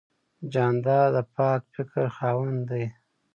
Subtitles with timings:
[0.53, 2.85] جانداد د پاک فکر خاوند دی.